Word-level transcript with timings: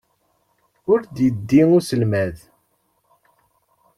Ur 0.91 0.99
d-iddi 1.15 1.63
uselmad. 1.77 2.35